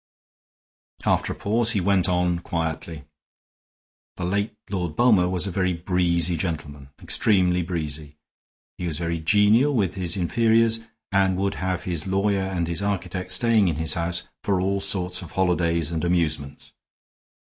After 1.05 1.31
a 1.31 1.35
pause 1.35 1.73
he 1.73 1.79
went 1.79 2.09
on, 2.09 2.39
quietly: 2.39 3.03
"The 4.17 4.23
late 4.25 4.55
Lord 4.71 4.95
Bulmer 4.95 5.29
was 5.29 5.45
a 5.45 5.51
very 5.51 5.73
breezy 5.73 6.35
gentleman, 6.37 6.89
extremely 7.03 7.61
breezy. 7.61 8.17
He 8.79 8.87
was 8.87 8.97
very 8.97 9.19
genial 9.19 9.75
with 9.75 9.93
his 9.93 10.17
inferiors, 10.17 10.79
and 11.11 11.37
would 11.37 11.53
have 11.53 11.83
his 11.83 12.07
lawyer 12.07 12.41
and 12.41 12.67
his 12.67 12.81
architect 12.81 13.31
staying 13.31 13.67
in 13.67 13.75
his 13.75 13.93
house 13.93 14.27
for 14.43 14.59
all 14.59 14.81
sorts 14.81 15.21
of 15.21 15.33
holidays 15.33 15.91
and 15.91 16.03
amusements. 16.03 16.73